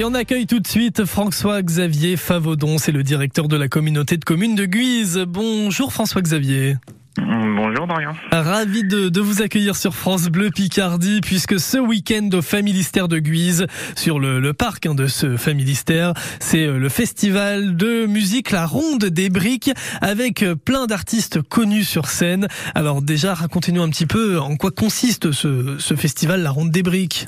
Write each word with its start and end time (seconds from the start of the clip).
Et 0.00 0.04
on 0.04 0.14
accueille 0.14 0.46
tout 0.46 0.60
de 0.60 0.66
suite 0.66 1.04
François-Xavier 1.04 2.16
Favaudon, 2.16 2.78
c'est 2.78 2.90
le 2.90 3.02
directeur 3.02 3.48
de 3.48 3.56
la 3.58 3.68
communauté 3.68 4.16
de 4.16 4.24
communes 4.24 4.54
de 4.54 4.64
Guise. 4.64 5.26
Bonjour 5.28 5.92
François-Xavier. 5.92 6.76
Bonjour 7.18 7.86
Dorian. 7.86 8.14
Ravi 8.32 8.82
de, 8.84 9.20
vous 9.20 9.42
accueillir 9.42 9.76
sur 9.76 9.94
France 9.94 10.28
Bleu 10.28 10.48
Picardie 10.48 11.20
puisque 11.20 11.60
ce 11.60 11.76
week-end 11.76 12.30
au 12.32 12.40
Familistère 12.40 13.08
de 13.08 13.18
Guise, 13.18 13.66
sur 13.94 14.18
le, 14.18 14.54
parc 14.54 14.86
hein, 14.86 14.94
de 14.94 15.06
ce 15.06 15.36
Familistère, 15.36 16.14
c'est 16.38 16.64
euh, 16.64 16.78
le 16.78 16.88
festival 16.88 17.76
de 17.76 18.06
musique 18.06 18.52
La 18.52 18.64
Ronde 18.64 19.04
des 19.04 19.28
Briques 19.28 19.70
avec 20.00 20.42
euh, 20.42 20.56
plein 20.56 20.86
d'artistes 20.86 21.42
connus 21.42 21.84
sur 21.84 22.06
scène. 22.06 22.48
Alors 22.74 23.02
déjà, 23.02 23.34
racontez-nous 23.34 23.82
un 23.82 23.90
petit 23.90 24.06
peu 24.06 24.40
en 24.40 24.56
quoi 24.56 24.70
consiste 24.70 25.30
ce, 25.30 25.76
ce 25.78 25.94
festival 25.94 26.40
La 26.40 26.52
Ronde 26.52 26.70
des 26.70 26.82
Briques. 26.82 27.26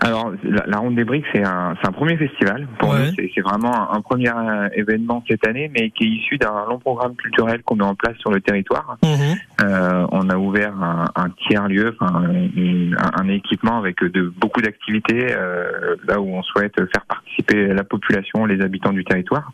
Alors, 0.00 0.32
la, 0.42 0.78
Ronde 0.78 0.96
des 0.96 1.04
Briques, 1.04 1.26
c'est 1.32 1.44
un, 1.44 1.74
un, 1.80 1.92
premier 1.92 2.16
festival. 2.16 2.66
Pour 2.78 2.94
nous, 2.94 3.12
c'est 3.16 3.40
vraiment 3.40 3.92
un, 3.92 4.00
premier 4.00 4.30
euh, 4.30 4.68
événement 4.74 5.22
cette 5.28 5.46
année, 5.46 5.70
mais 5.72 5.90
qui 5.90 6.04
est 6.04 6.08
issu 6.08 6.38
d'un 6.38 6.66
long 6.68 6.78
programme 6.78 7.14
culturel 7.14 7.62
qu'on 7.62 7.76
met 7.76 7.84
en 7.84 7.94
place 7.94 8.16
sur 8.18 8.30
le 8.30 8.40
territoire. 8.40 8.96
Mhm. 9.02 9.36
Euh, 9.62 10.06
on 10.10 10.28
a 10.30 10.36
ouvert 10.36 10.74
un, 10.82 11.06
un 11.14 11.30
tiers 11.46 11.68
lieu, 11.68 11.96
un, 12.00 13.28
équipement 13.28 13.78
avec 13.78 14.02
de 14.02 14.32
beaucoup 14.36 14.60
d'activités, 14.60 15.34
euh, 15.36 15.96
là 16.06 16.20
où 16.20 16.28
on 16.28 16.42
souhaite 16.42 16.74
faire 16.76 17.04
participer 17.06 17.68
la 17.68 17.84
population, 17.84 18.44
les 18.46 18.60
habitants 18.62 18.92
du 18.92 19.04
territoire. 19.04 19.52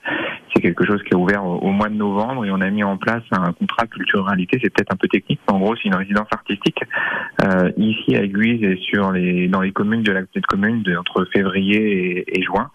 C'est 0.55 0.63
quelque 0.63 0.85
chose 0.85 1.03
qui 1.03 1.11
est 1.13 1.17
ouvert 1.17 1.45
au, 1.45 1.71
mois 1.71 1.89
de 1.89 1.95
novembre 1.95 2.45
et 2.45 2.51
on 2.51 2.61
a 2.61 2.71
mis 2.71 2.83
en 2.83 2.97
place 2.97 3.23
un 3.31 3.53
contrat 3.53 3.87
culturalité. 3.87 4.59
C'est 4.63 4.73
peut-être 4.73 4.93
un 4.93 4.97
peu 4.97 5.09
technique, 5.09 5.41
mais 5.47 5.55
en 5.55 5.59
gros, 5.59 5.77
c'est 5.77 5.89
une 5.89 5.95
résidence 5.95 6.29
artistique 6.31 6.81
euh, 7.45 7.71
ici 7.77 8.17
à 8.17 8.27
Guise 8.27 8.63
et 8.63 8.77
sur 8.77 9.13
les 9.13 9.49
dans 9.49 9.61
les 9.61 9.73
communes 9.73 10.03
de 10.03 10.13
la 10.13 10.23
commune 10.49 10.83
de, 10.83 10.97
entre 10.97 11.25
février 11.33 12.25
et 12.27 12.43
juin. 12.43 12.71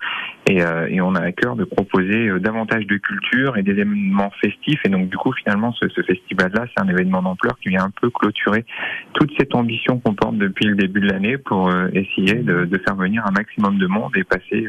Et, 0.45 0.61
euh, 0.61 0.88
et, 0.89 0.99
on 0.99 1.15
a 1.15 1.21
à 1.21 1.31
cœur 1.31 1.55
de 1.55 1.63
proposer 1.63 2.27
euh, 2.27 2.39
davantage 2.39 2.86
de 2.86 2.97
culture 2.97 3.55
et 3.58 3.63
des 3.63 3.72
événements 3.72 4.31
festifs. 4.41 4.80
Et 4.83 4.89
donc, 4.89 5.09
du 5.09 5.16
coup, 5.16 5.31
finalement, 5.31 5.72
ce, 5.73 5.88
ce 5.88 6.02
festival-là, 6.02 6.66
c'est 6.67 6.83
un 6.83 6.89
événement 6.89 7.22
d'ampleur 7.22 7.58
qui 7.61 7.69
vient 7.69 7.85
un 7.85 7.91
peu 8.02 8.09
clôturer 8.09 8.66
toute 9.13 9.31
cette 9.38 9.55
ambition 9.55 10.00
qu'on 10.00 10.16
porte 10.16 10.38
depuis 10.38 10.66
le 10.66 10.75
début 10.75 11.00
de 11.00 11.08
l'année 11.08 11.38
pour 11.38 11.69
euh, 11.69 11.88
essayer 11.94 12.35
de, 12.35 12.66
de, 12.66 12.77
faire 12.80 12.95
venir 12.95 13.23
un 13.25 13.31
maximum 13.31 13.77
de 13.77 13.88
monde 13.88 14.11
et 14.17 14.25
passer 14.25 14.67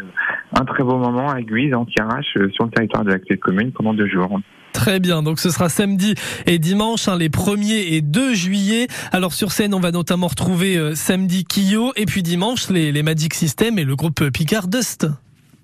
un 0.52 0.64
très 0.64 0.84
beau 0.84 0.96
moment 0.96 1.28
à 1.30 1.42
Guise, 1.42 1.74
en 1.74 1.84
tirage, 1.86 2.26
sur 2.52 2.64
le 2.64 2.70
territoire 2.70 3.04
de 3.04 3.10
la 3.10 3.18
petite 3.18 3.40
commune 3.40 3.72
pendant 3.72 3.94
deux 3.94 4.08
jours. 4.08 4.38
Très 4.72 5.00
bien, 5.00 5.22
donc 5.22 5.40
ce 5.40 5.50
sera 5.50 5.68
samedi 5.68 6.14
et 6.46 6.58
dimanche, 6.58 7.08
hein, 7.08 7.16
les 7.16 7.28
1er 7.28 7.94
et 7.94 8.00
2 8.00 8.34
juillet. 8.34 8.86
Alors 9.12 9.32
sur 9.32 9.50
scène, 9.50 9.74
on 9.74 9.80
va 9.80 9.90
notamment 9.90 10.28
retrouver 10.28 10.94
samedi 10.94 11.44
Kyo 11.44 11.92
et 11.96 12.06
puis 12.06 12.22
dimanche 12.22 12.70
les, 12.70 12.92
les 12.92 13.02
Magic 13.02 13.34
System 13.34 13.78
et 13.78 13.84
le 13.84 13.96
groupe 13.96 14.30
Picard 14.30 14.68
Dust. 14.68 15.06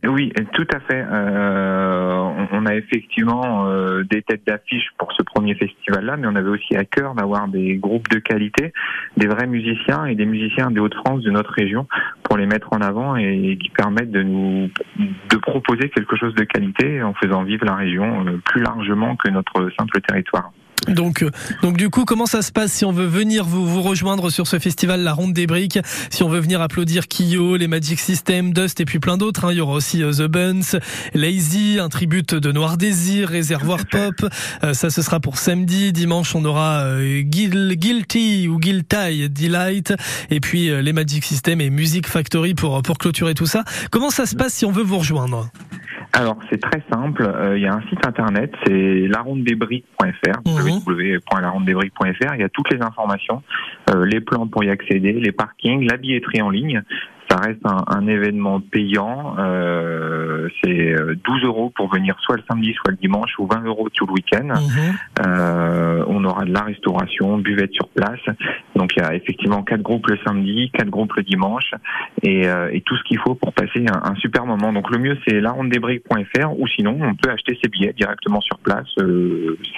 Oui, 0.03 0.33
tout 0.55 0.67
à 0.73 0.81
fait. 0.81 1.05
Euh, 1.11 2.47
on 2.53 2.65
a 2.65 2.75
effectivement 2.75 3.67
euh, 3.67 4.03
des 4.05 4.23
têtes 4.23 4.47
d'affiche 4.47 4.87
pour 4.97 5.12
ce 5.12 5.23
premier 5.23 5.55
festival-là, 5.55 6.17
mais 6.17 6.27
on 6.27 6.37
avait 6.37 6.48
aussi 6.48 6.75
à 6.75 6.84
cœur 6.84 7.15
d'avoir 7.15 7.48
des 7.48 7.77
groupes 7.77 8.09
de 8.09 8.19
qualité, 8.19 8.73
des 9.19 9.27
vrais 9.27 9.47
musiciens 9.47 10.07
et 10.07 10.15
des 10.15 10.25
musiciens 10.25 10.70
des 10.70 10.81
Hauts-de-France, 10.81 11.23
de 11.23 11.31
notre 11.31 11.53
région, 11.53 11.87
pour 12.23 12.39
les 12.39 12.47
mettre 12.47 12.73
en 12.73 12.81
avant 12.81 13.17
et 13.17 13.59
qui 13.61 13.69
permettent 13.70 14.11
de 14.11 14.23
nous 14.23 14.70
de 14.97 15.37
proposer 15.37 15.91
quelque 15.91 16.17
chose 16.17 16.35
de 16.35 16.45
qualité 16.45 17.03
en 17.03 17.12
faisant 17.14 17.42
vivre 17.42 17.67
la 17.67 17.75
région 17.75 18.27
euh, 18.27 18.41
plus 18.47 18.62
largement 18.62 19.17
que 19.17 19.29
notre 19.29 19.70
simple 19.79 20.01
territoire. 20.01 20.51
Donc, 20.89 21.23
euh, 21.23 21.31
donc 21.62 21.77
du 21.77 21.91
coup, 21.91 22.05
comment 22.05 22.27
ça 22.27 22.42
se 22.42 22.53
passe 22.53 22.73
si 22.73 22.84
on 22.84 22.92
veut 22.92 23.06
venir 23.06 23.45
vous, 23.45 23.67
vous 23.67 23.83
rejoindre 23.83 24.31
sur 24.31 24.47
ce 24.47 24.59
festival 24.59 25.03
La 25.03 25.12
Ronde 25.12 25.33
des 25.33 25.47
Briques? 25.47 25.78
Si 26.11 26.23
on 26.23 26.28
veut 26.28 26.41
venir 26.41 26.61
applaudir 26.61 27.05
Kyo, 27.06 27.56
les 27.56 27.69
Magic 27.69 28.00
System, 28.00 28.53
Dust 28.53 28.81
et 28.81 28.84
puis 28.84 28.98
plein 28.98 29.17
d'autres. 29.17 29.45
Hein. 29.45 29.53
Il 29.53 29.58
y 29.58 29.61
aura 29.61 29.75
aussi 29.75 30.03
euh, 30.03 30.12
The 30.12 30.28
Buns, 30.28 30.78
Lazy, 31.14 31.78
un 31.81 31.89
tribute 31.89 32.34
de 32.34 32.53
Noir 32.53 32.77
Désir, 32.77 33.28
Réservoir 33.28 33.86
Pop. 33.91 34.14
Euh, 34.64 34.73
ça, 34.73 34.91
ce 34.91 35.03
sera 35.03 35.20
pour 35.20 35.39
samedi. 35.39 35.92
Dimanche, 35.92 36.35
on 36.35 36.45
aura 36.45 36.85
Guilty 37.23 38.48
ou 38.48 38.58
Guilty 38.58 39.29
Delight 39.29 39.95
et 40.30 40.41
puis 40.41 40.70
les 40.83 40.92
Magic 40.92 41.24
System 41.24 41.61
et 41.61 41.70
Music 41.70 42.07
Factory 42.07 42.55
pour 42.55 42.83
pour 42.83 42.98
clôturer 42.98 43.35
tout 43.35 43.47
ça. 43.47 43.64
Comment 43.91 44.11
ça 44.11 44.27
se 44.27 44.36
passe 44.36 44.55
si 44.55 44.64
on 44.64 44.73
veut 44.73 44.83
vous 44.83 44.98
rejoindre? 44.98 45.51
Alors 46.12 46.39
c'est 46.51 46.61
très 46.61 46.83
simple, 46.92 47.23
euh, 47.23 47.57
il 47.57 47.62
y 47.62 47.67
a 47.67 47.74
un 47.74 47.83
site 47.83 48.05
internet, 48.05 48.52
c'est 48.67 49.07
larondedesbriques.fr, 49.07 50.41
mmh. 50.45 50.57
www.larondedesbriques.fr, 50.70 52.35
il 52.35 52.41
y 52.41 52.45
a 52.45 52.48
toutes 52.48 52.70
les 52.73 52.81
informations, 52.83 53.42
euh, 53.91 54.05
les 54.05 54.20
plans 54.20 54.47
pour 54.47 54.64
y 54.64 54.70
accéder, 54.70 55.13
les 55.13 55.33
parkings, 55.33 55.89
la 55.89 55.97
billetterie 55.97 56.42
en 56.42 56.51
ligne. 56.51 56.83
Ça 57.30 57.36
reste 57.36 57.61
un, 57.64 57.85
un 57.86 58.08
événement 58.08 58.61
payant, 58.61 59.36
euh, 59.39 60.48
c'est 60.63 60.95
12 61.24 61.42
euh, 61.42 61.46
euros 61.46 61.73
pour 61.74 61.92
venir 61.92 62.17
soit 62.20 62.36
le 62.36 62.42
samedi, 62.48 62.74
soit 62.74 62.91
le 62.91 62.96
dimanche, 62.96 63.30
ou 63.39 63.46
20 63.46 63.63
euros 63.64 63.89
tout 63.91 64.07
le 64.07 64.13
week-end. 64.13 64.48
Mmh. 64.48 65.27
Euh, 65.27 66.05
on 66.08 66.24
aura 66.24 66.45
de 66.45 66.52
la 66.52 66.63
restauration, 66.63 67.39
buvette 67.39 67.73
sur 67.73 67.89
place. 67.89 68.20
Donc 68.74 68.92
il 68.96 69.02
y 69.02 69.07
a 69.07 69.14
effectivement 69.14 69.63
quatre 69.63 69.83
groupes 69.83 70.08
le 70.08 70.18
samedi, 70.24 70.70
quatre 70.73 70.91
groupes 70.91 71.14
le 71.14 71.23
dimanche, 71.23 71.73
et, 72.23 72.48
euh, 72.48 72.70
et 72.73 72.80
tout 72.80 72.96
ce 72.96 73.02
qu'il 73.05 73.18
faut 73.18 73.35
pour 73.35 73.52
passer 73.52 73.85
un, 73.89 74.11
un, 74.11 74.14
super 74.17 74.47
moment. 74.47 74.73
Donc 74.73 74.91
le 74.91 74.98
mieux 74.98 75.17
c'est 75.27 75.41
larondesbriques.fr 75.41 76.58
ou 76.58 76.67
sinon 76.68 76.98
on 77.01 77.14
peut 77.14 77.30
acheter 77.30 77.58
ses 77.62 77.68
billets 77.68 77.92
directement 77.92 78.41
sur 78.41 78.58
place 78.58 78.89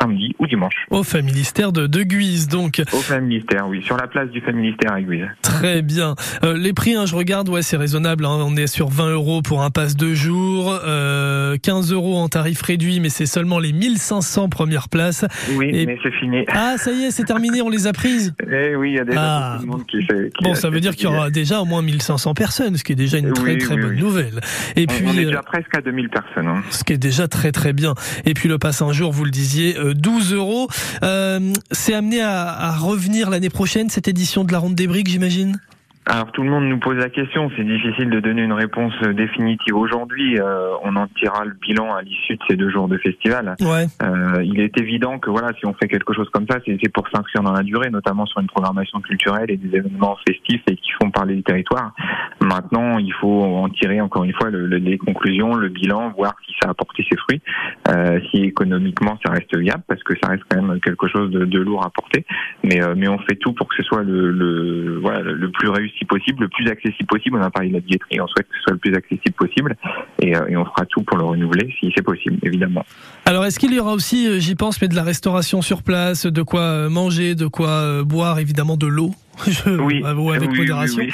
samedi 0.01 0.35
ou 0.39 0.47
dimanche. 0.47 0.87
Au 0.91 1.03
Familistère 1.03 1.73
de, 1.73 1.87
de 1.87 2.03
Guise 2.03 2.49
donc. 2.49 2.81
Au 2.93 2.97
Familistère, 2.97 3.69
oui, 3.69 3.83
sur 3.83 3.97
la 3.97 4.07
place 4.07 4.31
du 4.31 4.41
Familistère 4.41 4.93
à 4.93 5.03
Guise. 5.03 5.27
Très 5.43 5.83
bien. 5.83 6.15
Les 6.43 6.73
prix, 6.73 6.95
hein, 6.95 7.07
je 7.07 7.15
regarde, 7.15 7.42
ouais, 7.49 7.63
c'est 7.63 7.77
raisonnable. 7.77 8.25
Hein. 8.25 8.39
On 8.41 8.57
est 8.57 8.67
sur 8.67 8.89
20 8.89 9.11
euros 9.11 9.43
pour 9.43 9.63
un 9.63 9.71
pass 9.71 9.97
de 9.97 10.15
jour, 10.15 10.79
15 10.83 11.93
euros 11.93 12.19
en 12.19 12.29
tarif 12.29 12.63
réduit, 12.63 13.01
mais 13.01 13.09
c'est 13.09 13.27
seulement 13.27 13.59
les 13.59 13.73
1500 13.73 14.49
premières 14.49 14.89
places. 14.89 15.25
Oui, 15.57 15.87
mais 15.87 15.99
c'est 16.03 16.13
fini. 16.13 16.45
Ah, 16.49 16.77
ça 16.79 16.93
y 16.93 17.05
est, 17.05 17.11
c'est 17.11 17.25
terminé, 17.25 17.63
on 17.63 17.69
les 17.69 17.87
a 17.87 17.93
prises. 17.93 18.35
Eh 18.55 18.77
oui, 18.77 18.91
il 18.91 18.97
y 18.97 18.99
a 18.99 19.05
déjà 19.05 19.21
ah. 19.23 19.61
monde 19.65 19.87
qui 19.87 20.03
fait. 20.03 20.31
bon, 20.43 20.55
ça 20.55 20.69
veut 20.69 20.81
dire 20.81 20.95
qu'il 20.95 21.05
y 21.05 21.07
aura 21.07 21.31
déjà 21.31 21.61
au 21.61 21.65
moins 21.65 21.81
1500 21.81 22.35
personnes, 22.35 22.77
ce 22.77 22.85
qui 22.85 22.93
est 22.93 22.97
déjà 22.97 23.19
une 23.19 23.33
très 23.33 23.57
très 23.57 23.77
bonne 23.77 23.97
nouvelle. 23.97 24.41
Et 24.77 24.83
on, 24.83 24.93
puis, 24.93 25.05
on 25.07 25.13
est 25.13 25.25
déjà 25.25 25.39
euh, 25.39 25.43
presque 25.43 25.75
à 25.75 25.81
2000 25.81 26.09
personnes. 26.11 26.47
Hein. 26.47 26.63
Ce 26.71 26.85
qui 26.85 26.93
est 26.93 26.99
déjà 26.99 27.29
très 27.29 27.51
très 27.51 27.73
bien. 27.73 27.95
Et 28.25 28.35
puis 28.35 28.49
le 28.49 28.59
pass 28.59 28.83
un 28.83 28.93
jour, 28.93 29.13
vous 29.13 29.25
le 29.25 29.31
disiez, 29.31 29.75
12 29.95 30.33
euh, 30.33 30.37
euros. 30.37 30.69
Euh, 31.03 31.53
c'est 31.71 31.95
amené 31.95 32.21
à, 32.21 32.49
à 32.49 32.73
revenir 32.73 33.31
l'année 33.31 33.51
prochaine 33.51 33.89
cette 33.89 34.09
édition 34.09 34.45
de 34.45 34.53
la 34.53 34.59
Ronde 34.59 34.75
des 34.75 34.87
Briques, 34.87 35.09
j'imagine? 35.09 35.59
Alors 36.05 36.33
tout 36.33 36.43
le 36.43 36.51
monde 36.51 36.65
nous 36.65 36.81
pose 36.81 36.97
la 36.97 37.11
question, 37.11 37.49
c'est 37.57 37.63
difficile 37.63 38.11
de 38.11 38.19
donner 38.19 38.43
une 38.43 38.53
réponse 38.53 38.93
euh, 39.05 39.13
définitive 39.13 39.77
aujourd'hui. 39.77 40.37
Euh, 40.37 40.73
on 40.83 40.97
en 40.97 41.07
tirera 41.07 41.45
le 41.45 41.55
bilan 41.55 41.95
à 41.95 42.03
l'issue 42.03 42.35
de 42.35 42.43
ces 42.49 42.57
deux 42.57 42.71
jours 42.71 42.89
de 42.89 42.99
festival. 42.99 43.55
Ouais. 43.61 43.87
Euh, 44.03 44.43
il 44.43 44.59
est 44.59 44.77
évident 44.81 45.21
que 45.21 45.31
voilà, 45.31 45.53
si 45.61 45.65
on 45.65 45.75
fait 45.75 45.87
quelque 45.87 46.13
chose 46.13 46.29
comme 46.31 46.47
ça, 46.51 46.59
c'est 46.67 46.93
pour 46.93 47.09
s'inscrire 47.09 47.43
dans 47.43 47.53
la 47.53 47.63
durée, 47.63 47.89
notamment 47.91 48.27
sur 48.27 48.41
une 48.41 48.49
programmation 48.49 49.01
culturelle 49.01 49.49
et 49.49 49.57
des 49.57 49.77
événements 49.77 50.17
festifs 50.27 50.63
et 50.69 50.75
qui 50.75 50.91
font 51.01 51.13
parler 51.13 51.37
du 51.37 51.45
territoire. 51.45 51.95
Maintenant, 52.41 52.99
il 52.99 53.13
faut 53.15 53.45
en 53.45 53.69
tirer 53.69 54.01
encore 54.01 54.25
une 54.25 54.35
fois 54.35 54.51
le, 54.51 54.67
les 54.67 54.99
conclusions, 54.99 55.55
le 55.55 55.69
bilan, 55.69 56.13
voir 56.17 56.35
si 56.45 56.53
ça 56.61 56.69
a 56.69 56.71
apporté 56.73 57.07
ses 57.09 57.17
fruits, 57.17 57.41
euh, 57.89 58.19
si 58.31 58.43
économiquement 58.43 59.19
ça 59.25 59.33
reste 59.33 59.57
viable, 59.57 59.85
parce 59.87 60.03
que 60.03 60.15
ça 60.21 60.31
reste 60.31 60.43
quand 60.49 60.61
même 60.61 60.81
quelque 60.81 61.07
chose 61.07 61.31
de, 61.31 61.45
de 61.45 61.59
lourd 61.61 61.87
à 61.87 61.91
porter. 61.91 62.27
Mais 62.65 62.81
mais 62.97 63.09
on 63.09 63.19
fait 63.19 63.37
tout 63.37 63.53
pour 63.53 63.69
que 63.69 63.77
ce 63.77 63.83
soit 63.85 64.03
le, 64.03 64.33
le 64.33 64.99
voilà 64.99 65.21
le 65.21 65.51
plus 65.51 65.69
réussi 65.69 65.92
si 65.99 66.05
possible, 66.05 66.43
le 66.43 66.49
plus 66.49 66.69
accessible 66.69 67.07
possible. 67.07 67.39
On 67.39 67.43
a 67.43 67.51
parlé 67.51 67.69
de 67.69 67.75
la 67.75 67.81
billetterie, 67.81 68.21
on 68.21 68.27
souhaite 68.27 68.49
que 68.49 68.57
ce 68.57 68.63
soit 68.63 68.73
le 68.73 68.79
plus 68.79 68.95
accessible 68.95 69.35
possible 69.35 69.77
et, 70.21 70.37
euh, 70.37 70.47
et 70.49 70.57
on 70.57 70.65
fera 70.65 70.87
tout 70.87 71.03
pour 71.03 71.19
le 71.19 71.25
renouveler 71.25 71.73
si 71.81 71.93
c'est 71.95 72.03
possible, 72.03 72.39
évidemment. 72.43 72.85
Alors, 73.25 73.45
est-ce 73.45 73.59
qu'il 73.59 73.73
y 73.73 73.81
aura 73.81 73.93
aussi, 73.93 74.27
euh, 74.27 74.39
j'y 74.39 74.55
pense, 74.55 74.81
mais 74.81 74.89
de 74.89 74.97
la 74.97 75.03
restauration 75.03 75.63
sur 75.63 75.83
place, 75.83 76.27
de 76.27 76.43
quoi 76.43 76.63
euh, 76.63 76.89
manger, 76.89 77.35
de 77.35 77.47
quoi 77.47 78.03
boire, 78.05 78.39
évidemment 78.39 78.77
de 78.77 78.87
l'eau? 78.87 79.13
Oui, 79.67 80.03
avec 80.05 80.51
modération. 80.55 81.05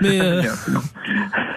Mais 0.00 0.18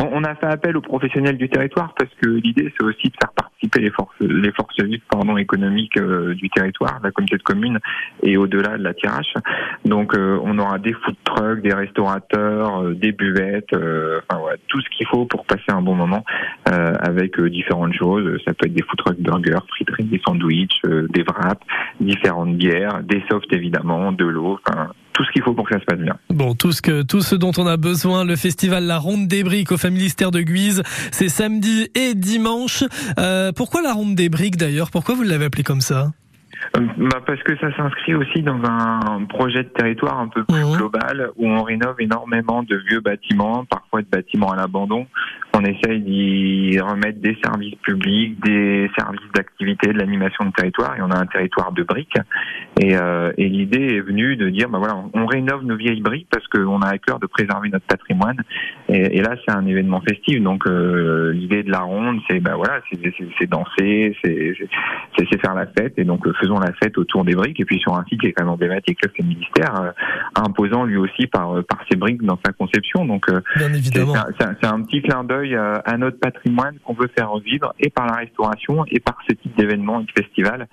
on, 0.00 0.24
a 0.24 0.34
fait 0.34 0.46
appel 0.46 0.76
aux 0.76 0.80
professionnels 0.80 1.36
du 1.36 1.48
territoire 1.48 1.94
parce 1.96 2.10
que 2.20 2.28
l'idée 2.28 2.72
c'est 2.76 2.84
aussi 2.84 3.08
de 3.08 3.14
faire 3.20 3.32
participer 3.32 3.80
les 3.80 3.90
forces 3.90 4.14
les 4.20 4.52
forces 4.52 4.80
vives 4.82 5.00
pardon 5.10 5.36
économiques 5.36 5.98
du 5.98 6.50
territoire, 6.50 7.00
la 7.02 7.10
communauté 7.10 7.36
de 7.36 7.42
communes 7.42 7.78
et 8.22 8.36
au-delà 8.36 8.78
de 8.78 8.82
la 8.82 8.94
tirage. 8.94 9.34
Donc 9.84 10.14
on 10.16 10.58
aura 10.58 10.78
des 10.78 10.92
food 10.92 11.16
trucks, 11.24 11.62
des 11.62 11.72
restaurateurs, 11.72 12.82
euh, 12.82 12.94
des 12.94 13.12
buvettes, 13.12 13.72
euh, 13.72 14.20
enfin 14.28 14.42
tout 14.68 14.80
ce 14.80 14.88
qu'il 14.96 15.06
faut 15.06 15.24
pour 15.26 15.44
passer 15.44 15.70
un 15.70 15.82
bon 15.82 15.94
moment 15.94 16.24
euh, 16.68 16.94
avec 17.00 17.40
différentes 17.40 17.94
choses. 17.94 18.40
Ça 18.44 18.52
peut 18.54 18.66
être 18.66 18.74
des 18.74 18.82
food 18.82 18.98
trucks 18.98 19.20
burgers, 19.20 19.64
friteries, 19.68 20.04
des 20.04 20.20
sandwichs, 20.26 20.80
des 20.84 21.22
wraps, 21.22 21.64
différentes 22.00 22.56
bières, 22.56 23.02
des 23.02 23.22
softs 23.30 23.52
évidemment, 23.52 24.12
de 24.12 24.24
l'eau, 24.24 24.58
enfin 24.66 24.88
tout 25.12 25.24
ce 25.24 25.32
qu'il 25.32 25.42
faut 25.42 25.52
pour 25.52 25.68
que 25.68 25.74
ça 25.74 25.80
se 25.80 25.84
passe 25.84 25.98
bien. 25.98 26.16
Bon, 26.30 26.54
tout 26.54 26.72
ce 26.72 26.80
que 26.80 27.02
tout 27.02 27.20
ce 27.20 27.34
dont 27.34 27.52
on 27.58 27.66
a 27.66 27.76
besoin, 27.76 28.24
le 28.24 28.36
festival 28.36 28.84
La 28.84 28.98
Ronde 28.98 29.26
des 29.26 29.42
Briques 29.42 29.72
au 29.72 29.76
Familistère 29.90 30.30
de 30.30 30.40
Guise, 30.40 30.82
c'est 31.10 31.28
samedi 31.28 31.90
et 31.96 32.14
dimanche. 32.14 32.84
pourquoi 33.56 33.82
la 33.82 33.92
Ronde 33.92 34.14
des 34.14 34.28
Briques 34.28 34.56
d'ailleurs? 34.56 34.92
Pourquoi 34.92 35.16
vous 35.16 35.24
l'avez 35.24 35.46
appelé 35.46 35.64
comme 35.64 35.80
ça? 35.80 36.12
Euh, 36.76 36.80
bah 36.98 37.20
parce 37.26 37.42
que 37.42 37.56
ça 37.56 37.74
s'inscrit 37.76 38.14
aussi 38.14 38.42
dans 38.42 38.60
un 38.62 39.24
projet 39.24 39.64
de 39.64 39.68
territoire 39.68 40.20
un 40.20 40.28
peu 40.28 40.44
plus 40.44 40.62
mmh. 40.62 40.76
global 40.76 41.30
où 41.36 41.48
on 41.48 41.62
rénove 41.62 41.96
énormément 42.00 42.62
de 42.62 42.76
vieux 42.76 43.00
bâtiments, 43.00 43.64
parfois 43.64 44.02
de 44.02 44.06
bâtiments 44.06 44.52
à 44.52 44.56
l'abandon. 44.56 45.06
On 45.60 45.62
qu'on 45.62 45.68
essaye 45.68 46.00
d'y 46.00 46.80
remettre 46.80 47.20
des 47.20 47.36
services 47.44 47.74
publics, 47.82 48.42
des 48.42 48.90
services 48.98 49.20
d'activité, 49.34 49.92
de 49.92 49.98
l'animation 49.98 50.46
de 50.46 50.52
territoire. 50.52 50.96
Et 50.96 51.02
on 51.02 51.10
a 51.10 51.18
un 51.18 51.26
territoire 51.26 51.72
de 51.72 51.82
briques. 51.82 52.16
Et, 52.80 52.96
euh, 52.96 53.32
et 53.36 53.48
l'idée 53.48 53.96
est 53.96 54.00
venue 54.00 54.36
de 54.36 54.48
dire, 54.48 54.68
bah 54.70 54.78
voilà, 54.78 54.96
on 55.12 55.26
rénove 55.26 55.64
nos 55.64 55.76
vieilles 55.76 56.00
briques 56.00 56.28
parce 56.30 56.46
qu'on 56.48 56.80
a 56.80 56.88
à 56.88 56.98
cœur 56.98 57.18
de 57.18 57.26
préserver 57.26 57.68
notre 57.68 57.84
patrimoine. 57.84 58.38
Et, 58.88 59.18
et 59.18 59.22
là, 59.22 59.36
c'est 59.44 59.54
un 59.54 59.66
événement 59.66 60.00
festif. 60.00 60.42
Donc 60.42 60.66
euh, 60.66 61.32
l'idée 61.32 61.62
de 61.62 61.70
la 61.70 61.80
ronde, 61.80 62.20
c'est 62.28 62.40
bah 62.40 62.54
voilà, 62.56 62.80
c'est 62.90 63.46
danser, 63.46 64.16
c'est 64.22 65.40
faire 65.40 65.54
la 65.54 65.66
fête. 65.66 65.94
Et 65.98 66.04
donc 66.04 66.26
faisons 66.40 66.58
la 66.58 66.72
fête 66.82 66.96
autour 66.96 67.24
des 67.24 67.34
briques. 67.34 67.60
Et 67.60 67.64
puis 67.64 67.78
sur 67.80 67.94
un 67.94 68.04
site 68.04 68.20
qui 68.20 68.28
est 68.28 68.32
quand 68.32 68.44
même 68.44 68.52
emblématique, 68.52 68.98
le 69.02 69.24
ministère, 69.24 69.74
euh, 69.80 69.90
imposant 70.36 70.84
lui 70.84 70.96
aussi 70.96 71.26
par 71.26 71.62
par 71.64 71.80
ses 71.90 71.96
briques 71.96 72.22
dans 72.22 72.38
sa 72.44 72.52
conception. 72.52 73.04
Donc 73.04 73.26
c'est 73.28 74.66
un, 74.66 74.82
petit 74.82 75.02
clin 75.02 75.24
d'œil 75.24 75.49
à 75.56 75.96
notre 75.96 76.18
patrimoine 76.18 76.78
qu'on 76.84 76.94
veut 76.94 77.10
faire 77.16 77.30
revivre 77.30 77.72
et 77.78 77.90
par 77.90 78.06
la 78.06 78.14
restauration 78.14 78.84
et 78.88 79.00
par 79.00 79.18
ce 79.28 79.34
type 79.34 79.56
d'événement 79.56 80.00
et 80.00 80.04
de 80.04 80.12
festival 80.22 80.68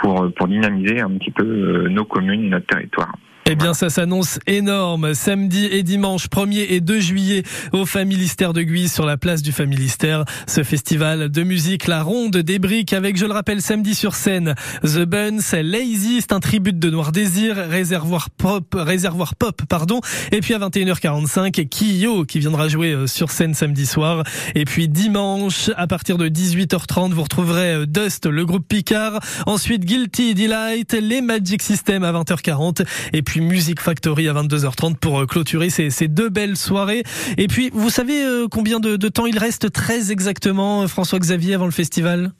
pour, 0.00 0.32
pour 0.34 0.48
dynamiser 0.48 1.00
un 1.00 1.10
petit 1.10 1.30
peu 1.30 1.44
euh, 1.44 1.88
nos 1.88 2.04
communes, 2.04 2.48
notre 2.48 2.66
territoire. 2.66 3.12
Eh 3.50 3.54
bien, 3.54 3.72
ça 3.72 3.88
s'annonce 3.88 4.38
énorme. 4.46 5.14
Samedi 5.14 5.64
et 5.64 5.82
dimanche 5.82 6.26
1er 6.28 6.66
et 6.68 6.82
2 6.82 7.00
juillet 7.00 7.44
au 7.72 7.86
Familistère 7.86 8.52
de 8.52 8.60
Guise 8.60 8.92
sur 8.92 9.06
la 9.06 9.16
place 9.16 9.40
du 9.40 9.52
Familistère. 9.52 10.26
Ce 10.46 10.62
festival 10.62 11.30
de 11.30 11.42
musique, 11.44 11.86
la 11.86 12.02
ronde 12.02 12.36
des 12.36 12.58
briques 12.58 12.92
avec, 12.92 13.16
je 13.16 13.24
le 13.24 13.32
rappelle, 13.32 13.62
samedi 13.62 13.94
sur 13.94 14.16
scène, 14.16 14.54
The 14.82 15.06
Buns, 15.06 15.38
Lazy, 15.62 16.20
c'est 16.20 16.32
un 16.32 16.40
tribute 16.40 16.78
de 16.78 16.90
Noir 16.90 17.10
Désir, 17.10 17.56
réservoir 17.56 18.28
pop, 18.28 18.66
réservoir 18.76 19.34
pop, 19.34 19.62
pardon. 19.66 20.02
Et 20.30 20.40
puis 20.42 20.52
à 20.52 20.58
21h45, 20.58 21.68
Kyo 21.70 22.26
qui 22.26 22.40
viendra 22.40 22.68
jouer 22.68 22.92
euh, 22.92 23.06
sur 23.06 23.30
scène 23.30 23.54
samedi 23.54 23.86
soir. 23.86 24.24
Et 24.56 24.66
puis 24.66 24.88
dimanche, 24.88 25.70
à 25.78 25.86
partir 25.86 26.18
de 26.18 26.28
18h30, 26.28 27.12
vous 27.12 27.22
retrouverez 27.22 27.72
euh, 27.72 27.86
Dust, 27.86 28.26
le 28.26 28.44
groupe 28.44 28.68
Picard. 28.68 29.20
Ensuite, 29.46 29.86
Guilty 29.86 30.34
Delight, 30.34 30.92
les 30.92 31.22
Magic 31.22 31.62
System 31.62 32.04
à 32.04 32.12
20h40. 32.12 32.84
Et 33.14 33.22
puis 33.22 33.37
Music 33.40 33.80
Factory 33.80 34.28
à 34.28 34.32
22h30 34.34 34.96
pour 34.96 35.20
euh, 35.20 35.26
clôturer 35.26 35.70
ces, 35.70 36.08
deux 36.08 36.28
belles 36.28 36.56
soirées. 36.56 37.02
Et 37.36 37.46
puis, 37.46 37.70
vous 37.72 37.90
savez 37.90 38.22
euh, 38.22 38.46
combien 38.50 38.80
de, 38.80 38.96
de 38.96 39.08
temps 39.08 39.26
il 39.26 39.38
reste 39.38 39.72
très 39.72 40.12
exactement, 40.12 40.82
euh, 40.82 40.86
François-Xavier, 40.86 41.54
avant 41.54 41.66
le 41.66 41.72
festival? 41.72 42.32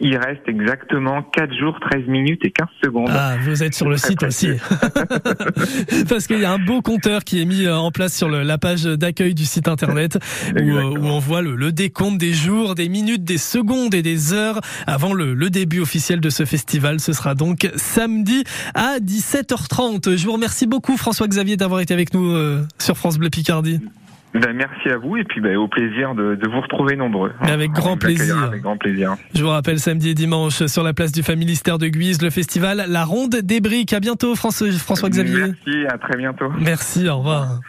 Il 0.00 0.16
reste 0.16 0.48
exactement 0.48 1.22
4 1.22 1.54
jours, 1.54 1.78
13 1.80 2.06
minutes 2.08 2.44
et 2.44 2.50
15 2.50 2.68
secondes. 2.82 3.08
Ah, 3.10 3.36
vous 3.40 3.62
êtes 3.62 3.74
sur 3.74 3.88
le 3.88 3.96
site 3.96 4.22
aussi. 4.22 4.48
Parce 6.08 6.26
qu'il 6.26 6.40
y 6.40 6.44
a 6.44 6.52
un 6.52 6.58
beau 6.58 6.82
compteur 6.82 7.22
qui 7.22 7.40
est 7.40 7.44
mis 7.44 7.64
euh, 7.64 7.76
en 7.76 7.90
place 7.90 8.14
sur 8.14 8.28
la 8.28 8.58
page 8.58 8.84
d'accueil 8.84 9.34
du 9.34 9.44
site 9.44 9.68
internet 9.68 10.18
où, 10.54 10.58
euh, 10.58 10.82
où, 10.82 11.06
on 11.06 11.18
voit 11.18 11.42
le, 11.42 11.72
décompte 11.72 12.18
des 12.18 12.32
jours, 12.32 12.74
des 12.74 12.88
minutes, 12.88 13.24
des 13.24 13.38
secondes 13.38 13.94
et 13.94 14.02
des 14.02 14.32
heures 14.32 14.60
avant 14.86 15.14
le, 15.14 15.34
le 15.34 15.50
début 15.50 15.80
officiel 15.80 16.20
de 16.20 16.30
ce 16.30 16.44
festival. 16.44 17.00
Ce 17.00 17.12
sera 17.12 17.34
donc 17.34 17.70
samedi 17.76 18.44
à 18.74 18.98
17h30. 18.98 20.16
Je 20.16 20.24
vous 20.26 20.32
remercie 20.32 20.66
beaucoup 20.66 20.96
François 20.96 21.28
Xavier 21.28 21.56
d'avoir 21.56 21.80
été 21.80 21.94
avec 21.94 22.14
nous 22.14 22.32
euh, 22.32 22.62
sur 22.78 22.96
France 22.96 23.18
Bleu 23.18 23.30
Picardie. 23.30 23.80
Ben, 24.34 24.52
merci 24.52 24.88
à 24.88 24.98
vous 24.98 25.16
et 25.16 25.22
puis 25.22 25.40
ben, 25.40 25.56
au 25.56 25.68
plaisir 25.68 26.14
de, 26.16 26.34
de, 26.34 26.48
vous 26.50 26.60
retrouver 26.60 26.96
nombreux. 26.96 27.32
Avec 27.40 27.70
grand 27.70 27.96
plaisir. 27.96 28.36
Avec 28.38 28.62
grand 28.62 28.76
plaisir. 28.76 29.14
Je 29.32 29.42
vous 29.42 29.50
rappelle 29.50 29.78
samedi 29.78 30.10
et 30.10 30.14
dimanche 30.14 30.66
sur 30.66 30.82
la 30.82 30.92
place 30.92 31.12
du 31.12 31.22
Familistère 31.22 31.78
de 31.78 31.86
Guise, 31.86 32.20
le 32.20 32.30
festival 32.30 32.84
La 32.88 33.04
Ronde 33.04 33.36
des 33.36 33.60
Briques. 33.60 33.92
À 33.92 34.00
bientôt 34.00 34.34
François, 34.34 34.70
François 34.72 35.08
Xavier. 35.08 35.38
Merci, 35.38 35.86
à 35.88 35.98
très 35.98 36.16
bientôt. 36.16 36.50
Merci, 36.58 37.08
au 37.08 37.18
revoir. 37.18 37.60